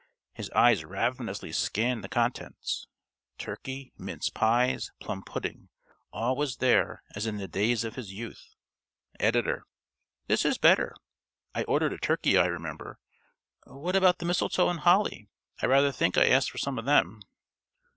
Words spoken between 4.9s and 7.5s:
plum pudding all was there as in the